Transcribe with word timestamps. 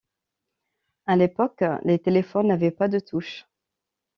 À 1.05 1.15
l'époque 1.15 1.63
les 1.83 1.99
téléphones 1.99 2.47
n'avaient 2.47 2.71
pas 2.71 2.87
de 2.87 2.97
touches. 2.97 3.45